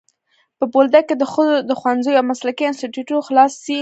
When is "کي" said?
1.09-1.15